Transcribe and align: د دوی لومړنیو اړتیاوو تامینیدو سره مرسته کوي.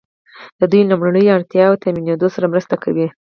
د 0.59 0.61
دوی 0.71 0.81
لومړنیو 0.91 1.35
اړتیاوو 1.37 1.81
تامینیدو 1.83 2.27
سره 2.35 2.51
مرسته 2.53 2.75
کوي. 2.83 3.07